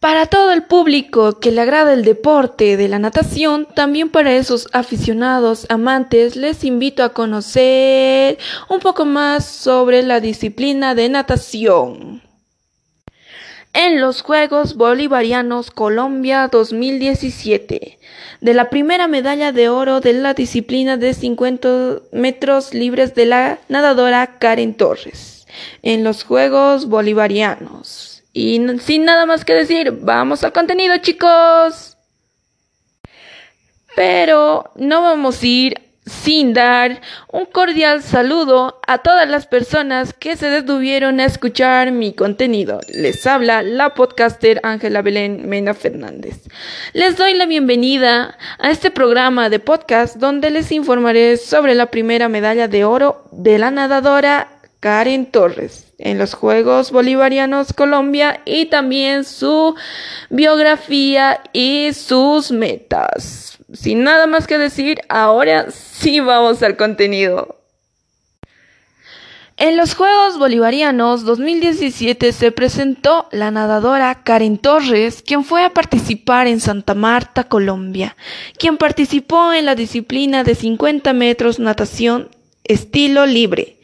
[0.00, 4.68] Para todo el público que le agrada el deporte de la natación, también para esos
[4.72, 8.38] aficionados amantes, les invito a conocer
[8.68, 12.22] un poco más sobre la disciplina de natación.
[13.72, 17.98] En los Juegos Bolivarianos Colombia 2017,
[18.40, 23.58] de la primera medalla de oro de la disciplina de 50 metros libres de la
[23.68, 25.48] nadadora Karen Torres,
[25.82, 28.07] en los Juegos Bolivarianos.
[28.38, 31.96] Y sin nada más que decir, vamos al contenido chicos.
[33.96, 37.00] Pero no vamos a ir sin dar
[37.32, 42.78] un cordial saludo a todas las personas que se detuvieron a escuchar mi contenido.
[42.86, 46.44] Les habla la podcaster Ángela Belén Mena Fernández.
[46.92, 52.28] Les doy la bienvenida a este programa de podcast donde les informaré sobre la primera
[52.28, 59.24] medalla de oro de la nadadora Karen Torres en los Juegos Bolivarianos Colombia y también
[59.24, 59.74] su
[60.30, 63.58] biografía y sus metas.
[63.72, 67.56] Sin nada más que decir, ahora sí vamos al contenido.
[69.60, 76.46] En los Juegos Bolivarianos 2017 se presentó la nadadora Karen Torres, quien fue a participar
[76.46, 78.16] en Santa Marta, Colombia,
[78.56, 82.28] quien participó en la disciplina de 50 metros natación
[82.62, 83.78] estilo libre.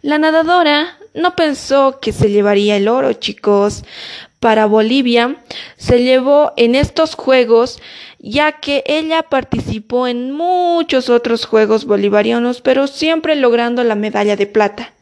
[0.00, 3.84] La nadadora no pensó que se llevaría el oro, chicos.
[4.40, 5.36] Para Bolivia
[5.76, 7.80] se llevó en estos Juegos
[8.20, 14.46] ya que ella participó en muchos otros Juegos bolivarianos, pero siempre logrando la medalla de
[14.46, 14.92] plata.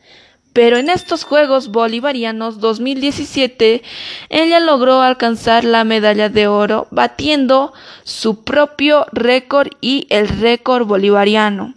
[0.53, 3.83] Pero en estos Juegos Bolivarianos 2017,
[4.31, 11.75] ella logró alcanzar la medalla de oro, batiendo su propio récord y el récord bolivariano.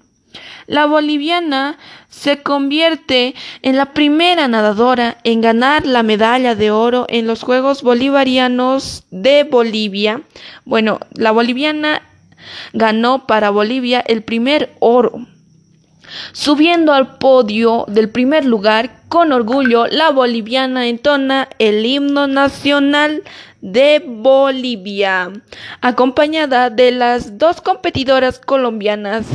[0.70, 7.26] La boliviana se convierte en la primera nadadora en ganar la medalla de oro en
[7.26, 10.22] los Juegos Bolivarianos de Bolivia.
[10.66, 12.04] Bueno, la boliviana
[12.72, 15.26] ganó para Bolivia el primer oro.
[16.34, 23.24] Subiendo al podio del primer lugar, con orgullo, la boliviana entona el himno nacional
[23.62, 25.32] de Bolivia,
[25.82, 29.26] acompañada de las dos competidoras colombianas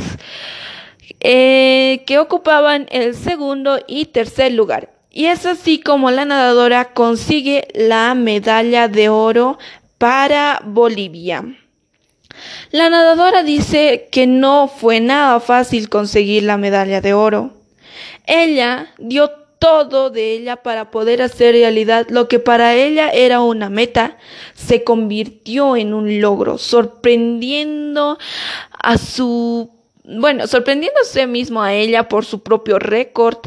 [1.19, 4.91] eh, que ocupaban el segundo y tercer lugar.
[5.11, 9.57] Y es así como la nadadora consigue la medalla de oro
[9.97, 11.45] para Bolivia.
[12.71, 17.53] La nadadora dice que no fue nada fácil conseguir la medalla de oro.
[18.25, 23.69] Ella dio todo de ella para poder hacer realidad lo que para ella era una
[23.69, 24.17] meta,
[24.53, 28.17] se convirtió en un logro, sorprendiendo
[28.71, 29.74] a su
[30.07, 33.37] bueno, sorprendiéndose mismo a ella por su propio récord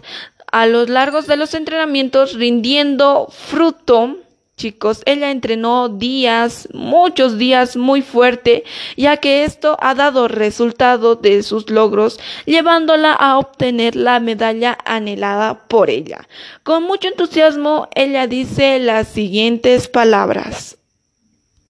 [0.51, 4.17] a lo largo de los entrenamientos, rindiendo fruto.
[4.57, 8.65] Chicos, ella entrenó días, muchos días muy fuerte,
[8.97, 15.69] ya que esto ha dado resultado de sus logros, llevándola a obtener la medalla anhelada
[15.69, 16.27] por ella.
[16.65, 20.77] Con mucho entusiasmo, ella dice las siguientes palabras.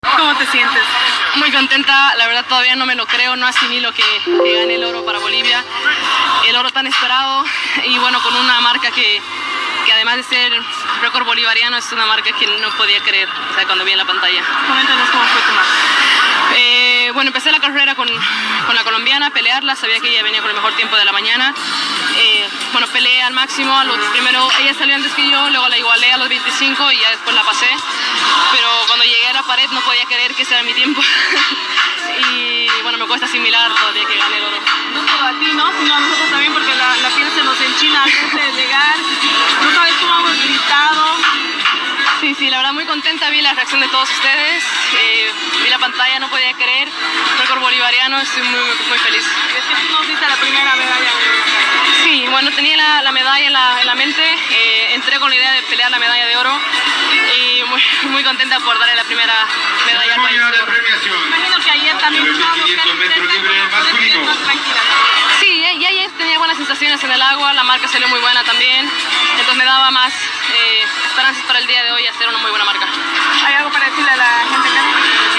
[0.00, 1.17] ¿Cómo te sientes?
[1.36, 4.84] Muy contenta, la verdad todavía no me lo creo, no asimilo que, que gane el
[4.84, 5.64] oro para Bolivia,
[6.46, 7.44] el oro tan esperado
[7.84, 9.20] y bueno, con una marca que,
[9.84, 10.52] que además de ser
[11.00, 14.04] récord bolivariano es una marca que no podía creer o sea, cuando vi en la
[14.04, 14.42] pantalla.
[14.66, 15.70] Coméntanos cómo fue tu marca.
[16.56, 18.08] Eh, bueno, empecé la carrera con,
[18.66, 21.54] con, la colombiana, pelearla, sabía que ella venía con el mejor tiempo de la mañana.
[22.16, 26.12] Eh, bueno, peleé al máximo, los, primero ella salió antes que yo, luego la igualé
[26.12, 27.68] a los 25 y ya después la pasé.
[28.52, 28.77] Pero
[29.28, 31.00] llegué a la pared no podía creer que ese era mi tiempo.
[32.32, 34.58] y bueno, me cuesta asimilar todavía que gané el oro.
[34.94, 35.70] No solo a ti, ¿no?
[35.78, 38.96] Sino a nosotros también porque la, la piel se nos enchina antes de llegar.
[39.62, 41.16] No sabes cómo hemos gritado.
[42.20, 44.64] Sí, sí, la verdad muy contenta, vi la reacción de todos ustedes,
[44.98, 46.88] eh, vi la pantalla, no podía creer,
[47.38, 49.24] récord bolivariano, estoy muy, muy feliz.
[49.56, 51.10] Es que tú nos diste la primera medalla.
[52.02, 55.36] Sí, bueno, tenía la, la medalla en la, en la mente, eh, entré con la
[55.36, 56.58] idea de pelear la medalla de oro
[57.36, 57.77] y muy,
[58.18, 59.32] muy contenta por darle la primera
[59.86, 60.40] medalla al país.
[61.28, 62.26] Imagino que ayer también
[63.70, 64.82] más tranquila.
[65.38, 68.90] Sí, ya ayer tenía buenas sensaciones en el agua, la marca salió muy buena también,
[69.30, 72.64] entonces me daba más eh, esperanzas para el día de hoy hacer una muy buena
[72.64, 72.88] marca.
[73.44, 74.78] ¿Hay algo para decirle a la gente que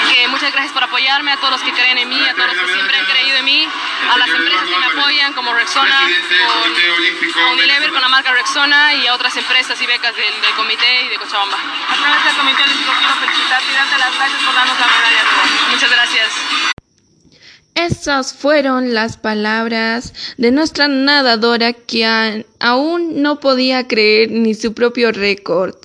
[0.09, 2.65] que muchas gracias por apoyarme, a todos los que creen en mí, a todos los
[2.65, 3.67] que siempre han creído en mí,
[4.09, 8.93] a las empresas que me apoyan como Rexona, con, a Unilever con la marca Rexona
[8.95, 11.57] y a otras empresas y becas del, del comité y de Cochabamba.
[11.57, 15.23] A través del comité olímpico quiero felicitarte y darte las gracias por darnos la medalla
[15.23, 15.71] de oro.
[15.71, 16.29] Muchas gracias.
[17.75, 22.05] Esas fueron las palabras de nuestra nadadora que
[22.59, 25.75] aún no podía creer ni su propio récord.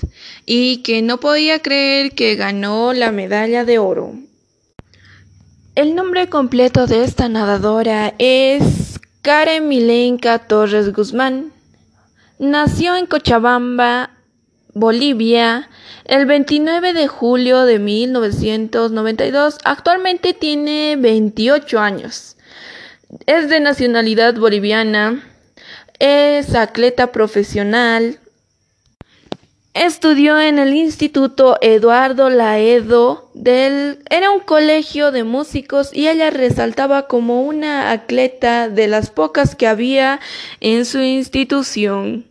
[0.46, 4.14] Y que no podía creer que ganó la medalla de oro.
[5.74, 11.52] El nombre completo de esta nadadora es Karen Milenka Torres Guzmán.
[12.38, 14.10] Nació en Cochabamba,
[14.72, 15.68] Bolivia,
[16.04, 19.58] el 29 de julio de 1992.
[19.64, 22.36] Actualmente tiene 28 años.
[23.26, 25.24] Es de nacionalidad boliviana.
[25.98, 28.20] Es atleta profesional.
[29.74, 37.08] Estudió en el Instituto Eduardo Laedo del era un colegio de músicos y ella resaltaba
[37.08, 40.20] como una atleta de las pocas que había
[40.60, 42.24] en su institución.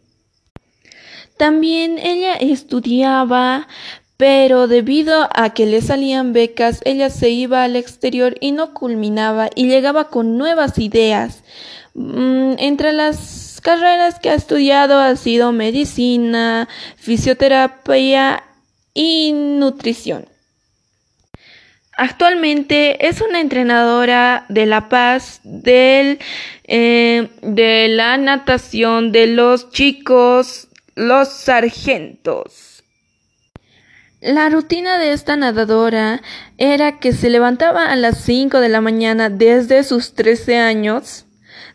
[1.36, 3.68] También ella estudiaba,
[4.16, 9.50] pero debido a que le salían becas, ella se iba al exterior y no culminaba
[9.54, 11.44] y llegaba con nuevas ideas.
[11.94, 18.44] Mm, entre las carreras que ha estudiado ha sido medicina, fisioterapia
[18.94, 20.28] y nutrición.
[21.98, 26.20] Actualmente es una entrenadora de La Paz, del,
[26.66, 32.84] eh, de la natación de los chicos, los sargentos.
[34.22, 36.22] La rutina de esta nadadora
[36.58, 41.26] era que se levantaba a las 5 de la mañana desde sus 13 años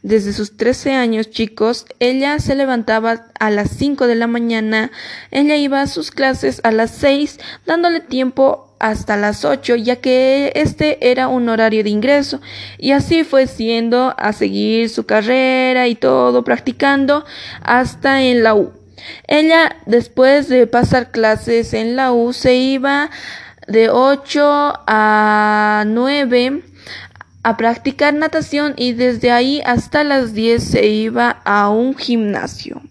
[0.02, 4.90] desde sus 13 años chicos, ella se levantaba a las 5 de la mañana,
[5.30, 10.52] ella iba a sus clases a las 6, dándole tiempo hasta las 8, ya que
[10.54, 12.40] este era un horario de ingreso.
[12.78, 17.24] Y así fue siendo a seguir su carrera y todo, practicando
[17.62, 18.72] hasta en la U.
[19.26, 23.10] Ella, después de pasar clases en la U, se iba
[23.66, 26.62] de 8 a 9
[27.48, 32.82] a practicar natación y desde ahí hasta las 10 se iba a un gimnasio.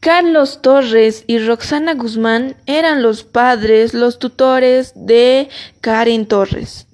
[0.00, 5.48] Carlos Torres y Roxana Guzmán eran los padres, los tutores de
[5.80, 6.88] Karen Torres.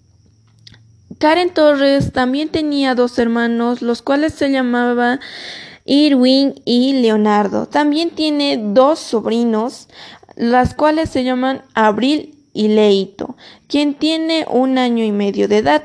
[1.18, 5.20] Karen Torres también tenía dos hermanos, los cuales se llamaban
[5.86, 7.64] Irwin y Leonardo.
[7.64, 9.88] También tiene dos sobrinos,
[10.36, 13.36] las cuales se llaman Abril y Leito,
[13.68, 15.82] quien tiene un año y medio de edad.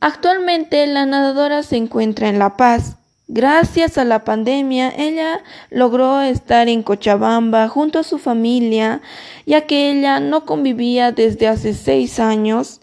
[0.00, 2.96] Actualmente la nadadora se encuentra en La Paz.
[3.26, 9.02] Gracias a la pandemia, ella logró estar en Cochabamba junto a su familia,
[9.44, 12.80] ya que ella no convivía desde hace seis años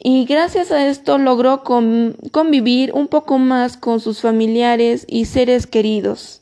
[0.00, 6.37] y gracias a esto logró convivir un poco más con sus familiares y seres queridos.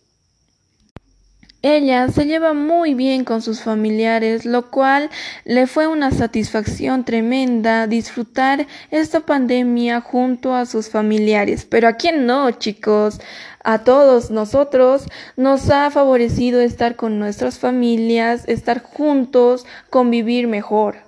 [1.62, 5.10] Ella se lleva muy bien con sus familiares, lo cual
[5.44, 11.64] le fue una satisfacción tremenda disfrutar esta pandemia junto a sus familiares.
[11.64, 13.20] Pero a quién no, chicos,
[13.64, 15.06] a todos nosotros
[15.36, 21.05] nos ha favorecido estar con nuestras familias, estar juntos, convivir mejor.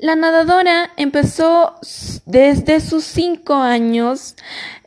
[0.00, 1.74] La nadadora empezó
[2.24, 4.34] desde sus cinco años,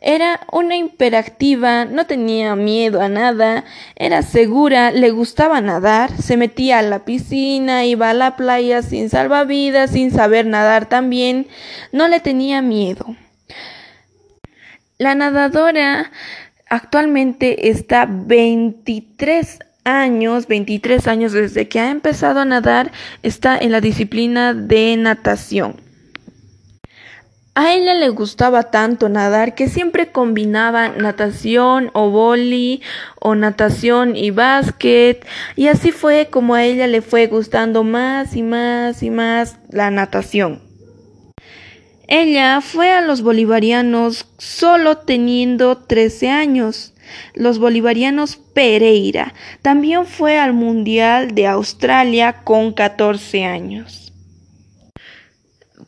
[0.02, 3.64] era una hiperactiva, no tenía miedo a nada,
[3.96, 9.12] era segura, le gustaba nadar, se metía a la piscina, iba a la playa sin
[9.12, 11.46] salvavidas, sin saber nadar también,
[11.92, 13.06] no le tenía miedo.
[14.98, 16.12] La nadadora
[16.70, 22.92] actualmente está 23 años, 23 años desde que ha empezado a nadar,
[23.22, 25.84] está en la disciplina de natación.
[27.56, 32.82] A ella le gustaba tanto nadar que siempre combinaba natación o boli
[33.20, 35.24] o natación y básquet
[35.56, 39.92] y así fue como a ella le fue gustando más y más y más la
[39.92, 40.64] natación.
[42.08, 46.93] Ella fue a los bolivarianos solo teniendo 13 años
[47.34, 49.34] los bolivarianos Pereira.
[49.62, 54.04] También fue al Mundial de Australia con 14 años.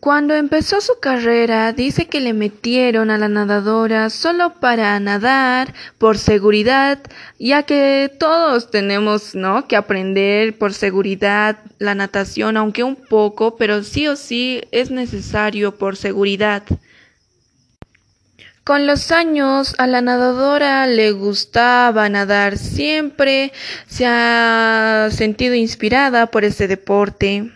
[0.05, 6.19] Cuando empezó su carrera, dice que le metieron a la nadadora solo para nadar, por
[6.19, 6.99] seguridad,
[7.39, 9.67] ya que todos tenemos, ¿no?
[9.67, 15.75] Que aprender por seguridad la natación, aunque un poco, pero sí o sí es necesario
[15.79, 16.61] por seguridad.
[18.65, 23.53] Con los años a la nadadora le gustaba nadar, siempre
[23.85, 27.51] se ha sentido inspirada por ese deporte.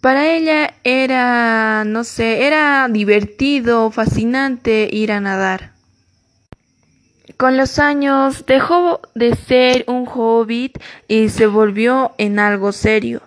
[0.00, 5.72] Para ella era, no sé, era divertido, fascinante ir a nadar.
[7.36, 13.20] Con los años dejó de ser un hobbit y se volvió en algo serio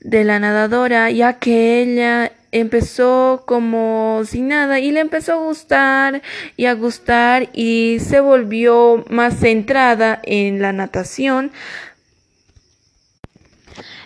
[0.00, 6.22] de la nadadora, ya que ella empezó como sin nada y le empezó a gustar
[6.56, 11.52] y a gustar y se volvió más centrada en la natación.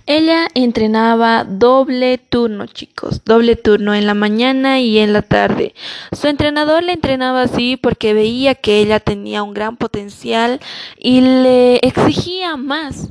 [0.07, 5.75] Ella entrenaba doble turno, chicos, doble turno en la mañana y en la tarde.
[6.11, 10.61] Su entrenador le entrenaba así porque veía que ella tenía un gran potencial
[10.99, 13.11] y le exigía más.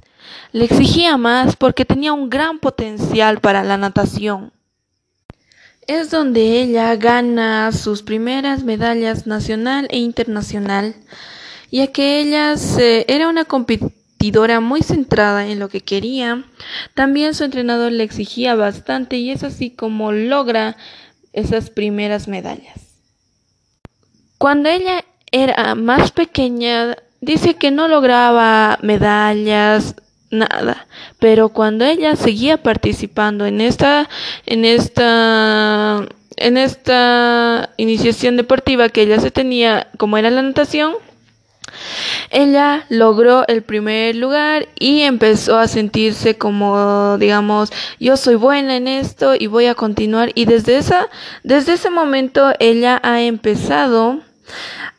[0.51, 4.51] Le exigía más porque tenía un gran potencial para la natación.
[5.87, 10.95] Es donde ella gana sus primeras medallas nacional e internacional,
[11.71, 12.55] ya que ella
[13.07, 16.43] era una competidora muy centrada en lo que quería.
[16.93, 20.77] También su entrenador le exigía bastante y es así como logra
[21.33, 22.79] esas primeras medallas.
[24.37, 29.95] Cuando ella era más pequeña, dice que no lograba medallas
[30.31, 30.87] nada.
[31.19, 34.09] Pero cuando ella seguía participando en esta,
[34.45, 36.07] en esta,
[36.37, 40.93] en esta iniciación deportiva que ella se tenía, como era la natación,
[42.29, 48.87] ella logró el primer lugar y empezó a sentirse como, digamos, yo soy buena en
[48.87, 50.31] esto y voy a continuar.
[50.35, 51.07] Y desde esa,
[51.43, 54.19] desde ese momento ella ha empezado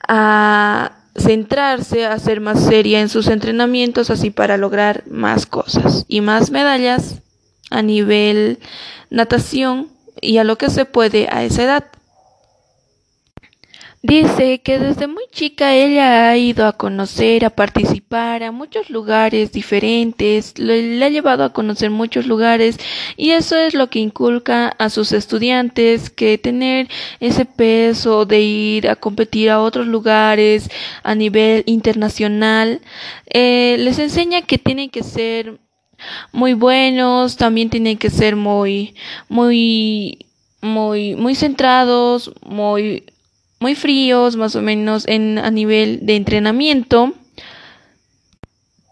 [0.06, 6.20] a centrarse a ser más seria en sus entrenamientos así para lograr más cosas y
[6.20, 7.16] más medallas
[7.70, 8.58] a nivel
[9.10, 9.88] natación
[10.20, 11.84] y a lo que se puede a esa edad.
[14.04, 19.52] Dice que desde muy chica ella ha ido a conocer, a participar a muchos lugares
[19.52, 22.78] diferentes, le, ha llevado a conocer muchos lugares
[23.16, 26.88] y eso es lo que inculca a sus estudiantes, que tener
[27.20, 30.68] ese peso de ir a competir a otros lugares
[31.04, 32.80] a nivel internacional,
[33.32, 35.60] eh, les enseña que tienen que ser
[36.32, 38.96] muy buenos, también tienen que ser muy,
[39.28, 40.26] muy,
[40.60, 43.04] muy, muy centrados, muy
[43.62, 47.14] muy fríos, más o menos en, a nivel de entrenamiento.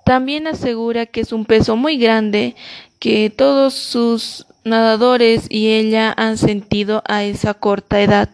[0.04, 2.54] También asegura que es un peso muy grande
[3.00, 8.30] que todos sus nadadores y ella han sentido a esa corta edad.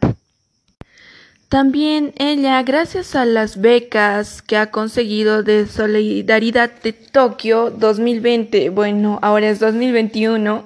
[1.49, 9.21] También ella, gracias a las becas que ha conseguido de Solidaridad de Tokio 2020, bueno,
[9.23, 10.65] ahora es 2021,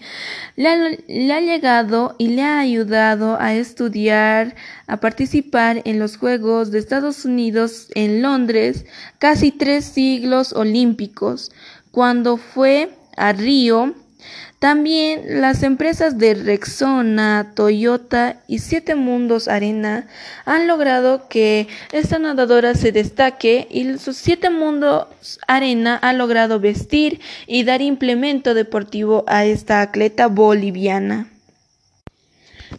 [0.56, 4.54] le, ha, le ha llegado y le ha ayudado a estudiar,
[4.86, 8.86] a participar en los Juegos de Estados Unidos en Londres,
[9.18, 11.52] casi tres siglos olímpicos,
[11.90, 13.94] cuando fue a Río
[14.62, 20.06] también las empresas de Rexona, Toyota y Siete Mundos Arena
[20.44, 27.20] han logrado que esta nadadora se destaque y sus Siete Mundos Arena ha logrado vestir
[27.48, 31.26] y dar implemento deportivo a esta atleta boliviana.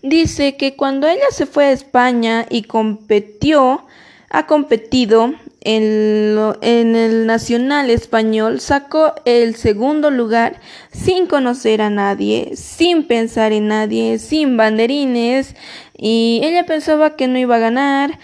[0.01, 3.85] Dice que cuando ella se fue a España y competió,
[4.29, 5.33] ha competido
[5.65, 10.59] en, el Nacional Español sacó el segundo lugar
[10.91, 15.55] sin conocer a nadie, sin pensar en nadie, sin banderines
[15.97, 18.19] y ella pensaba que no iba a ganar,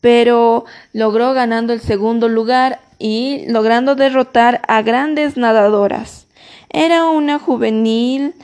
[0.00, 6.26] pero logró ganando el segundo lugar y logrando derrotar a grandes nadadoras.
[6.68, 8.34] Era una juvenil.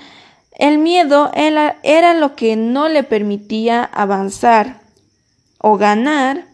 [0.52, 4.80] El miedo era lo que no le permitía avanzar
[5.58, 6.47] o ganar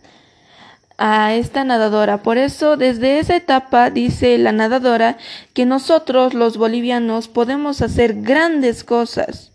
[0.99, 2.23] a esta nadadora.
[2.23, 5.19] Por eso, desde esa etapa, dice la nadadora,
[5.53, 9.53] que nosotros los bolivianos podemos hacer grandes cosas,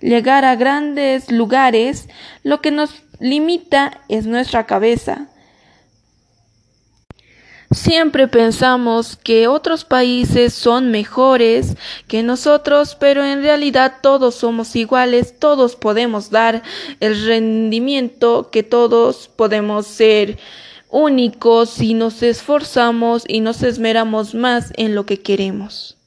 [0.00, 2.08] llegar a grandes lugares,
[2.42, 5.28] lo que nos limita es nuestra cabeza.
[7.72, 11.76] Siempre pensamos que otros países son mejores
[12.06, 16.62] que nosotros, pero en realidad todos somos iguales, todos podemos dar
[17.00, 20.38] el rendimiento que todos podemos ser
[20.96, 25.98] únicos si nos esforzamos y nos esmeramos más en lo que queremos.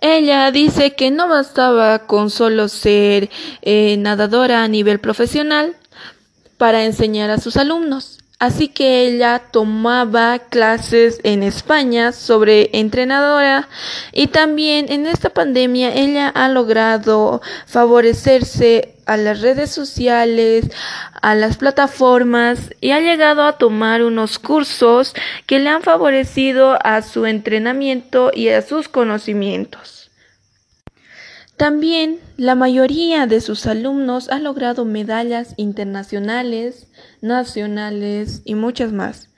[0.00, 3.30] Ella dice que no bastaba con solo ser
[3.62, 5.76] eh, nadadora a nivel profesional
[6.58, 8.18] para enseñar a sus alumnos.
[8.38, 13.68] Así que ella tomaba clases en España sobre entrenadora
[14.12, 20.66] y también en esta pandemia ella ha logrado favorecerse a las redes sociales,
[21.20, 25.14] a las plataformas y ha llegado a tomar unos cursos
[25.46, 30.10] que le han favorecido a su entrenamiento y a sus conocimientos.
[31.56, 36.86] También la mayoría de sus alumnos ha logrado medallas internacionales,
[37.20, 39.30] nacionales y muchas más.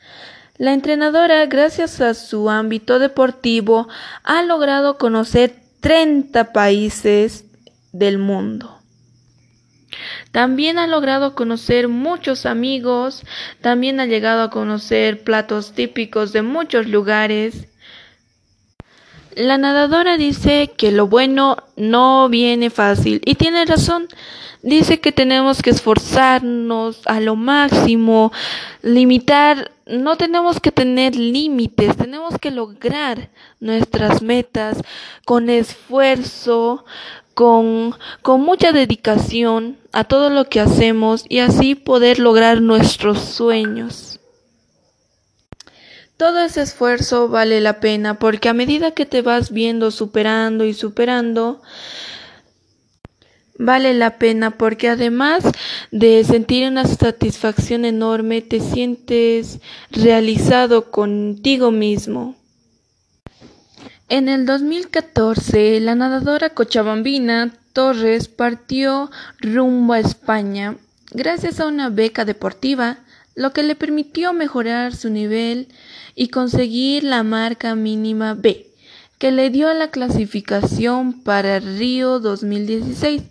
[0.59, 3.89] La entrenadora, gracias a su ámbito deportivo,
[4.25, 7.45] ha logrado conocer 30 países
[7.93, 8.80] del mundo.
[10.33, 13.25] También ha logrado conocer muchos amigos,
[13.61, 17.67] también ha llegado a conocer platos típicos de muchos lugares.
[19.35, 24.07] La nadadora dice que lo bueno no viene fácil y tiene razón.
[24.63, 28.31] Dice que tenemos que esforzarnos a lo máximo,
[28.83, 34.83] limitar, no tenemos que tener límites, tenemos que lograr nuestras metas
[35.25, 36.85] con esfuerzo,
[37.41, 44.21] con, con mucha dedicación a todo lo que hacemos y así poder lograr nuestros sueños.
[46.19, 50.75] Todo ese esfuerzo vale la pena porque a medida que te vas viendo superando y
[50.75, 51.63] superando,
[53.59, 55.43] vale la pena porque además
[55.91, 62.37] de sentir una satisfacción enorme, te sientes realizado contigo mismo.
[64.11, 70.75] En el 2014, la nadadora cochabambina Torres partió rumbo a España
[71.13, 72.99] gracias a una beca deportiva,
[73.37, 75.69] lo que le permitió mejorar su nivel
[76.17, 78.67] y conseguir la marca mínima B,
[79.19, 83.23] que le dio la clasificación para Río 2016,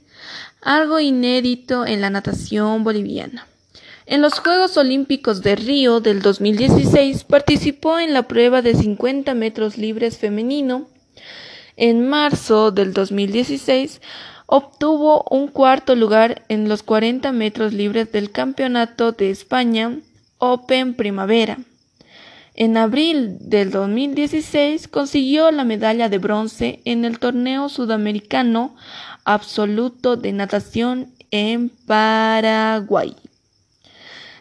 [0.62, 3.45] algo inédito en la natación boliviana.
[4.10, 9.78] En los Juegos Olímpicos de Río del 2016 participó en la prueba de 50 metros
[9.78, 10.88] libres femenino.
[11.78, 14.01] En marzo del 2016
[14.48, 20.00] obtuvo un cuarto lugar en los 40 metros libres del Campeonato de España
[20.39, 21.60] Open Primavera.
[22.56, 28.75] En abril del 2016 consiguió la medalla de bronce en el torneo sudamericano
[29.24, 33.16] absoluto de natación en Paraguay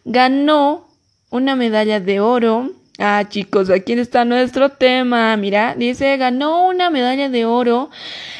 [0.08, 0.88] ganó
[1.30, 2.72] una medalla de oro.
[2.98, 5.36] Ah, chicos, aquí está nuestro tema.
[5.36, 7.90] Mira, dice, ganó una medalla de oro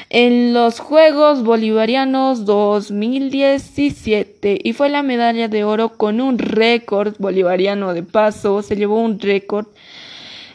[0.09, 7.93] en los Juegos Bolivarianos 2017 y fue la medalla de oro con un récord bolivariano
[7.93, 9.67] de paso, se llevó un récord.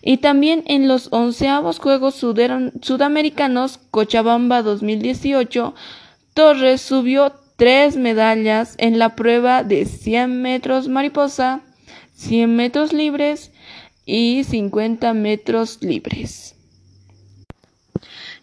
[0.02, 5.76] Y también en los onceavos Juegos Sudamericanos Cochabamba 2018,
[6.34, 11.62] Torres subió tres medallas en la prueba de 100 metros mariposa,
[12.16, 13.52] 100 metros libres
[14.06, 16.54] y 50 metros libres.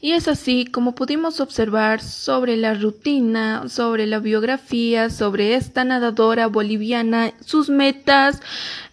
[0.03, 6.47] Y es así como pudimos observar sobre la rutina, sobre la biografía, sobre esta nadadora
[6.47, 8.41] boliviana, sus metas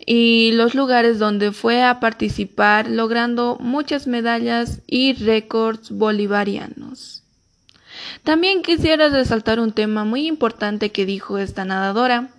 [0.05, 7.16] y los lugares donde fue a participar, logrando muchas medallas y récords bolivarianos.
[8.23, 12.29] También quisiera resaltar un tema muy importante que dijo esta nadadora.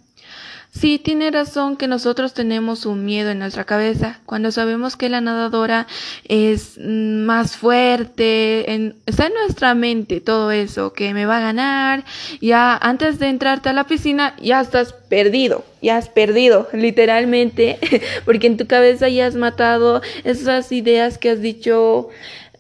[0.71, 5.21] Sí, tiene razón que nosotros tenemos un miedo en nuestra cabeza cuando sabemos que la
[5.23, 5.87] nadadora
[6.29, 12.05] es más fuerte, está en nuestra mente todo eso, que me va a ganar,
[12.41, 17.79] ya antes de entrarte a la piscina ya estás perdido, ya has perdido literalmente,
[18.27, 22.11] porque en tu cabeza ya has matado esas ideas que has dicho,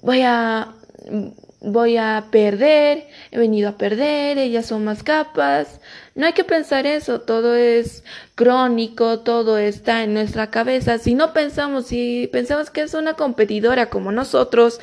[0.00, 0.72] voy a
[1.60, 5.80] voy a perder, he venido a perder, ellas son más capas.
[6.14, 10.98] No hay que pensar eso, todo es crónico, todo está en nuestra cabeza.
[10.98, 14.80] Si no pensamos, si pensamos que es una competidora como nosotros,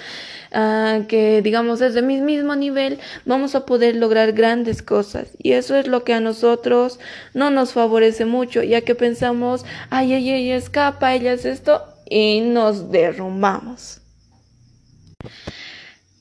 [0.52, 5.30] ah, que digamos es de mi mismo nivel, vamos a poder lograr grandes cosas.
[5.42, 7.00] Y eso es lo que a nosotros
[7.34, 12.42] no nos favorece mucho, ya que pensamos, ay, ay, ella escapa, ella es esto, y
[12.42, 14.02] nos derrumbamos.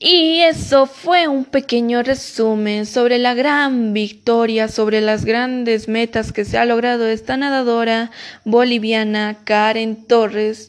[0.07, 6.45] Y eso fue un pequeño resumen sobre la gran victoria, sobre las grandes metas que
[6.45, 8.11] se ha logrado esta nadadora
[8.43, 10.67] boliviana Karen Torres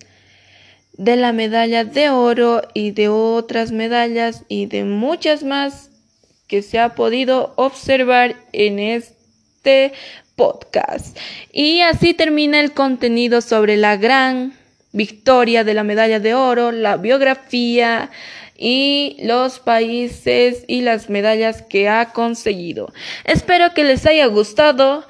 [0.95, 5.91] de la medalla de oro y de otras medallas y de muchas más
[6.47, 9.93] que se ha podido observar en este
[10.35, 11.15] podcast.
[11.53, 14.55] Y así termina el contenido sobre la gran
[14.93, 18.11] victoria de la medalla de oro, la biografía,
[18.59, 22.93] y los países y las medallas que ha conseguido.
[23.25, 25.07] Espero que les haya gustado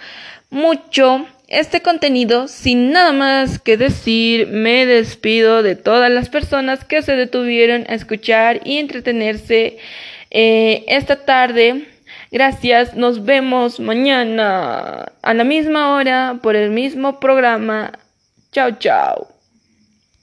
[0.51, 2.49] mucho este contenido.
[2.49, 7.95] Sin nada más que decir, me despido de todas las personas que se detuvieron a
[7.95, 9.79] escuchar y entretenerse
[10.31, 11.87] eh, esta tarde.
[12.33, 17.93] Gracias, nos vemos mañana a la misma hora por el mismo programa.
[18.53, 19.36] Chao, chao.